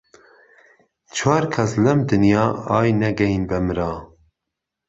چوار 1.15 1.43
کهس 1.53 1.71
لهم 1.83 1.99
دنیا، 2.09 2.45
ئای 2.69 2.89
نهگهیین 3.01 3.43
به 3.49 3.57
مرا 3.65 3.91